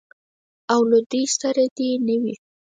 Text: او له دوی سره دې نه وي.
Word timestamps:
او 0.73 0.81
له 0.91 0.99
دوی 1.11 1.25
سره 1.39 1.63
دې 1.77 1.89
نه 2.05 2.15
وي. 2.21 2.35